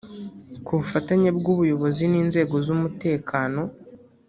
[0.65, 3.61] Ku bufatanye bw’ubuyobozi n’inzego z’umutekano